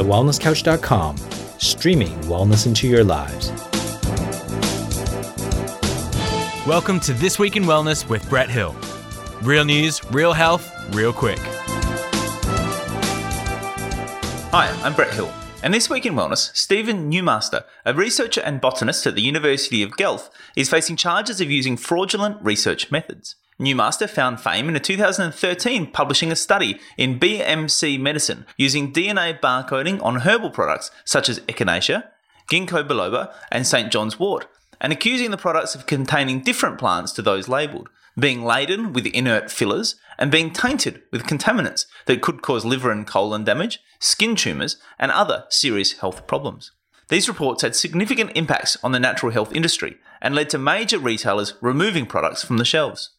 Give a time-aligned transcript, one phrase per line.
[0.00, 1.14] thewellnesscouch.com,
[1.58, 3.50] streaming wellness into your lives.
[6.66, 8.74] Welcome to This Week in Wellness with Brett Hill.
[9.42, 11.38] Real news, real health, real quick.
[14.52, 15.30] Hi, I'm Brett Hill.
[15.62, 19.98] And this week in wellness, Steven Newmaster, a researcher and botanist at the University of
[19.98, 23.36] Guelph, is facing charges of using fraudulent research methods.
[23.60, 30.02] Newmaster found fame in a 2013 publishing a study in BMC Medicine using DNA barcoding
[30.02, 32.04] on herbal products such as Echinacea,
[32.50, 33.92] Ginkgo biloba, and St.
[33.92, 34.46] John's wort,
[34.80, 39.50] and accusing the products of containing different plants to those labelled, being laden with inert
[39.50, 44.78] fillers, and being tainted with contaminants that could cause liver and colon damage, skin tumours,
[44.98, 46.72] and other serious health problems.
[47.08, 51.54] These reports had significant impacts on the natural health industry and led to major retailers
[51.60, 53.10] removing products from the shelves.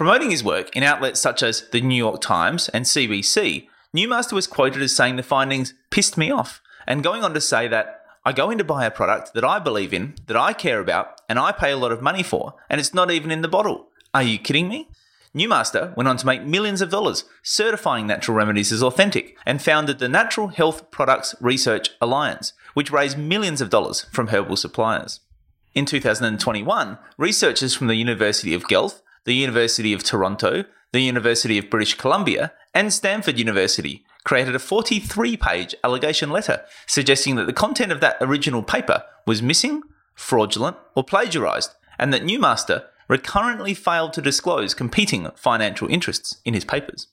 [0.00, 4.46] Promoting his work in outlets such as the New York Times and CBC, Newmaster was
[4.46, 8.32] quoted as saying the findings pissed me off, and going on to say that I
[8.32, 11.38] go in to buy a product that I believe in, that I care about, and
[11.38, 13.88] I pay a lot of money for, and it's not even in the bottle.
[14.14, 14.88] Are you kidding me?
[15.36, 19.98] Newmaster went on to make millions of dollars certifying natural remedies as authentic and founded
[19.98, 25.20] the Natural Health Products Research Alliance, which raised millions of dollars from herbal suppliers.
[25.74, 31.70] In 2021, researchers from the University of Guelph, the University of Toronto, the University of
[31.70, 37.92] British Columbia, and Stanford University created a 43 page allegation letter suggesting that the content
[37.92, 39.82] of that original paper was missing,
[40.14, 46.64] fraudulent, or plagiarized, and that Newmaster recurrently failed to disclose competing financial interests in his
[46.64, 47.08] papers.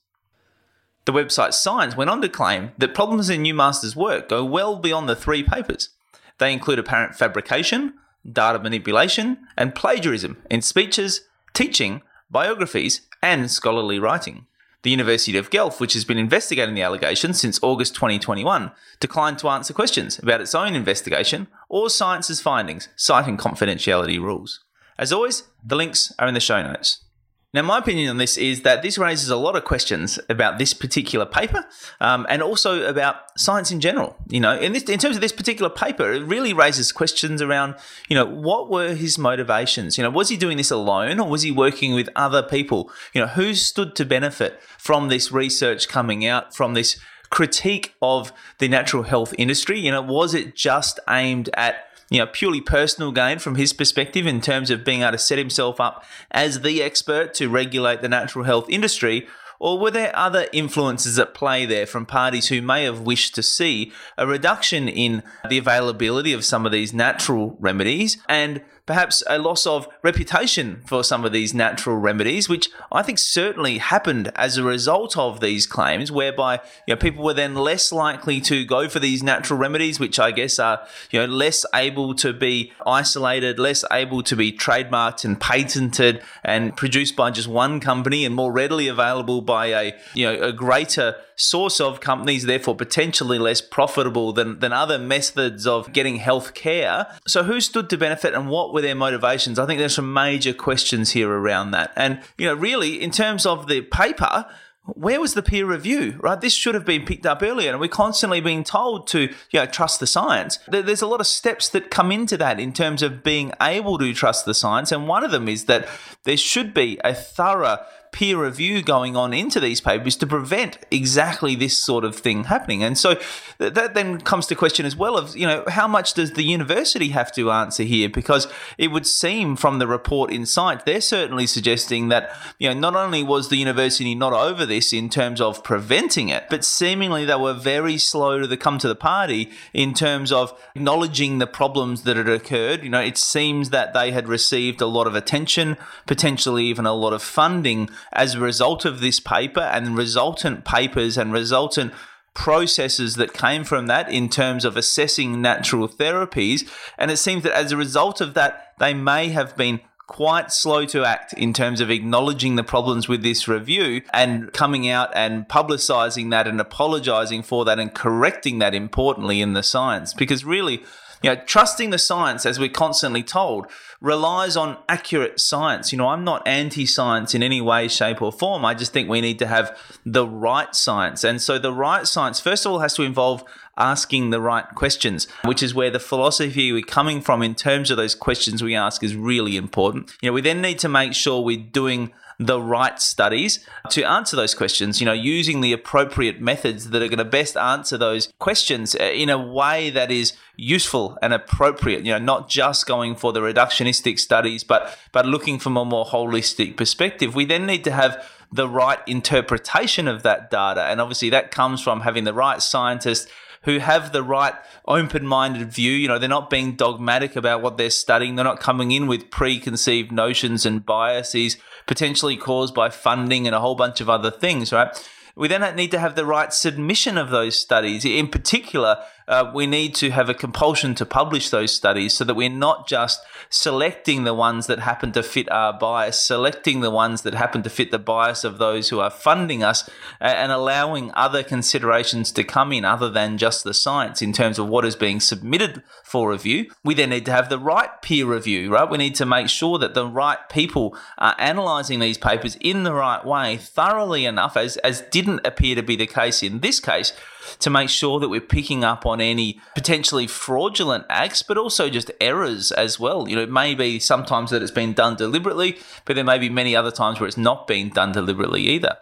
[1.06, 5.08] The website Science went on to claim that problems in Newmaster's work go well beyond
[5.08, 5.90] the three papers.
[6.38, 7.94] They include apparent fabrication,
[8.30, 11.22] data manipulation, and plagiarism in speeches,
[11.58, 14.46] teaching, biographies, and scholarly writing.
[14.84, 19.50] The University of Guelph, which has been investigating the allegations since August 2021, declined to
[19.50, 24.60] answer questions about its own investigation or Science's findings, citing confidentiality rules.
[25.00, 27.04] As always, the links are in the show notes.
[27.54, 30.74] Now, my opinion on this is that this raises a lot of questions about this
[30.74, 31.66] particular paper
[32.02, 34.18] um, and also about science in general.
[34.28, 37.76] You know, in, this, in terms of this particular paper, it really raises questions around,
[38.10, 39.98] you know, what were his motivations?
[39.98, 42.92] You know, was he doing this alone or was he working with other people?
[43.14, 48.34] You know, who stood to benefit from this research coming out, from this critique of
[48.60, 49.80] the natural health industry?
[49.80, 54.26] You know, was it just aimed at you know, purely personal gain from his perspective
[54.26, 58.10] in terms of being able to set himself up as the expert to regulate the
[58.10, 59.28] natural health industry?
[59.60, 63.44] Or were there other influences at play there from parties who may have wished to
[63.44, 69.38] see a reduction in the availability of some of these natural remedies and perhaps a
[69.38, 74.58] loss of reputation for some of these natural remedies, which I think certainly happened as
[74.58, 78.90] a result of these claims, whereby you know, people were then less likely to go
[78.90, 83.60] for these natural remedies, which I guess are you know less able to be isolated,
[83.60, 88.52] less able to be trademarked and patented and produced by just one company, and more
[88.52, 94.34] readily available by a you know a greater source of companies, therefore potentially less profitable
[94.34, 97.08] than, than other methods of getting health care.
[97.28, 99.58] So, who stood to benefit and what were their motivations?
[99.58, 101.92] I think there's some major questions here around that.
[101.96, 104.46] And, you know, really, in terms of the paper,
[104.86, 106.40] where was the peer review, right?
[106.40, 109.66] This should have been picked up earlier, and we're constantly being told to, you know,
[109.66, 110.60] trust the science.
[110.68, 114.14] There's a lot of steps that come into that in terms of being able to
[114.14, 115.90] trust the science, and one of them is that
[116.24, 117.80] there should be a thorough
[118.12, 122.84] peer review going on into these papers to prevent exactly this sort of thing happening.
[122.84, 123.20] And so
[123.60, 127.10] that then comes to question as well of, you know, how much does the university
[127.10, 128.10] have to answer here?
[128.10, 128.48] Because
[128.78, 132.96] it would seem from the report in sight, they're certainly suggesting that, you know, not
[132.96, 137.36] only was the university not over this in terms of preventing it, but seemingly they
[137.36, 142.04] were very slow to the, come to the party in terms of acknowledging the problems
[142.04, 142.84] that had occurred.
[142.84, 146.94] You know, it seems that they had received a lot of attention, potentially even a
[146.94, 151.94] lot of funding as a result of this paper and resultant papers and resultant
[152.34, 156.70] processes that came from that in terms of assessing natural therapies.
[156.98, 160.86] And it seems that as a result of that, they may have been quite slow
[160.86, 165.48] to act in terms of acknowledging the problems with this review and coming out and
[165.50, 170.14] publicizing that and apologizing for that and correcting that importantly in the science.
[170.14, 170.84] Because really,
[171.24, 173.68] you know, trusting the science, as we're constantly told,
[174.02, 175.92] relies on accurate science.
[175.92, 178.66] You know, I'm not anti science in any way, shape, or form.
[178.66, 181.24] I just think we need to have the right science.
[181.24, 183.44] And so the right science, first of all, has to involve
[183.78, 187.98] asking the right questions, which is where the philosophy we're coming from in terms of
[187.98, 190.16] those questions we ask is really important.
[190.22, 194.36] You know, we then need to make sure we're doing the right studies to answer
[194.36, 198.32] those questions, you know, using the appropriate methods that are going to best answer those
[198.38, 203.16] questions uh, in a way that is useful and appropriate, you know, not just going
[203.16, 207.34] for the reductionistic studies, but, but looking from a more holistic perspective.
[207.34, 210.84] We then need to have the right interpretation of that data.
[210.84, 213.28] And obviously that comes from having the right scientists
[213.68, 214.54] who have the right
[214.88, 215.92] open minded view.
[215.92, 218.36] You know, they're not being dogmatic about what they're studying.
[218.36, 223.60] They're not coming in with preconceived notions and biases potentially caused by funding and a
[223.60, 224.88] whole bunch of other things, right?
[225.36, 228.06] We then need to have the right submission of those studies.
[228.06, 232.36] In particular, uh, we need to have a compulsion to publish those studies so that
[232.36, 237.24] we're not just selecting the ones that happen to fit our bias, selecting the ones
[237.24, 239.90] that happen to fit the bias of those who are funding us,
[240.22, 244.68] and allowing other considerations to come in other than just the science in terms of
[244.68, 246.70] what is being submitted for review.
[246.84, 248.90] We then need to have the right peer review, right?
[248.90, 252.94] We need to make sure that the right people are analysing these papers in the
[252.94, 257.12] right way, thoroughly enough, as, as didn't appear to be the case in this case
[257.60, 262.12] to make sure that we're picking up on any potentially fraudulent acts, but also just
[262.20, 263.28] errors as well.
[263.28, 266.50] You know, it may be sometimes that it's been done deliberately, but there may be
[266.50, 268.98] many other times where it's not been done deliberately either.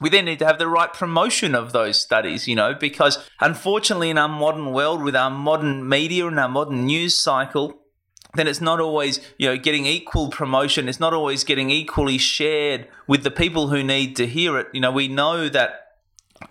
[0.00, 4.08] We then need to have the right promotion of those studies, you know, because unfortunately,
[4.08, 7.80] in our modern world, with our modern media and our modern news cycle,
[8.34, 12.86] then it's not always you know getting equal promotion it's not always getting equally shared
[13.06, 15.89] with the people who need to hear it you know we know that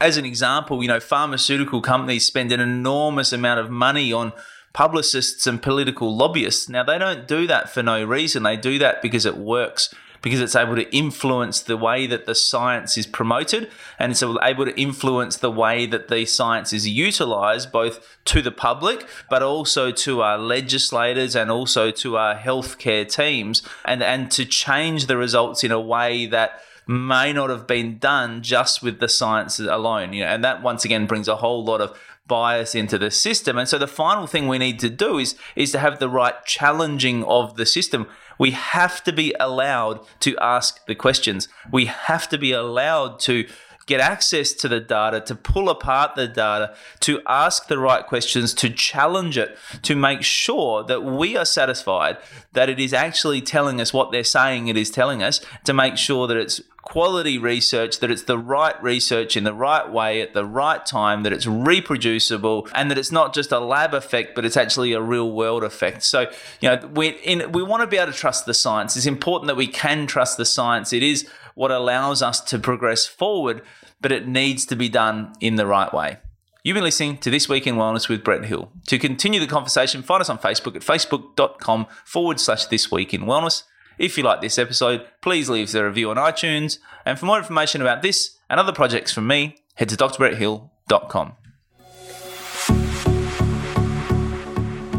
[0.02, 4.34] as an example, you know, pharmaceutical companies spend an enormous amount of money on
[4.74, 6.70] publicists and political lobbyists.
[6.70, 8.44] Now, they don't do that for no reason.
[8.44, 12.36] They do that because it works, because it's able to influence the way that the
[12.36, 17.72] science is promoted and it's able to influence the way that the science is utilized
[17.72, 23.64] both to the public, but also to our legislators and also to our healthcare teams
[23.86, 28.42] and, and to change the results in a way that may not have been done
[28.42, 30.12] just with the science alone.
[30.12, 31.96] You know, and that once again brings a whole lot of
[32.26, 33.60] bias into the system.
[33.60, 36.44] And so the final thing we need to do is is to have the right
[36.46, 38.08] challenging of the system.
[38.40, 41.48] We have to be allowed to ask the questions.
[41.72, 43.48] We have to be allowed to
[43.86, 48.54] get access to the data, to pull apart the data, to ask the right questions,
[48.54, 52.18] to challenge it, to make sure that we are satisfied
[52.54, 55.98] that it is actually telling us what they're saying it is telling us, to make
[55.98, 60.34] sure that it's quality research, that it's the right research in the right way at
[60.34, 64.46] the right time, that it's reproducible, and that it's not just a lab effect, but
[64.46, 66.04] it's actually a real world effect.
[66.04, 66.32] So,
[66.62, 68.96] you know, we in, we want to be able to trust the science.
[68.96, 70.94] It's important that we can trust the science.
[70.94, 73.62] It is what allows us to progress forward,
[74.02, 76.18] but it needs to be done in the right way.
[76.64, 78.72] You've been listening to This Week in Wellness with Brett Hill.
[78.88, 83.22] To continue the conversation, find us on Facebook at facebook.com forward slash This Week in
[83.22, 83.64] Wellness.
[84.00, 86.80] If you like this episode, please leave us a review on iTunes.
[87.06, 91.34] And for more information about this and other projects from me, head to drbretthill.com.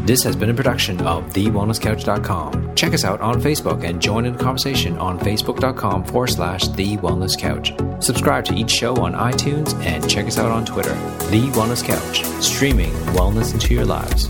[0.05, 2.75] This has been a production of TheWellnessCouch.com.
[2.75, 6.97] Check us out on Facebook and join in the conversation on Facebook.com forward slash The
[6.97, 7.71] Wellness Couch.
[8.03, 10.93] Subscribe to each show on iTunes and check us out on Twitter.
[11.29, 14.29] The Wellness Couch, streaming wellness into your lives.